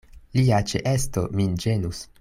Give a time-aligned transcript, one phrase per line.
[0.37, 2.05] Lia ĉeesto min ĝenus.